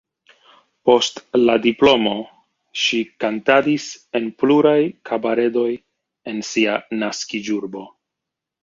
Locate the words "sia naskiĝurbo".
6.53-7.89